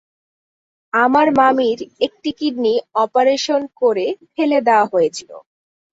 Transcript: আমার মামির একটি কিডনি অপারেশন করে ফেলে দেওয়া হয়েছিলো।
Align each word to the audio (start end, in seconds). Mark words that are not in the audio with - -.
আমার 0.93 1.27
মামির 1.37 1.79
একটি 2.05 2.29
কিডনি 2.39 2.73
অপারেশন 3.03 3.61
করে 3.81 4.05
ফেলে 4.33 4.59
দেওয়া 4.67 4.85
হয়েছিলো। 4.93 5.37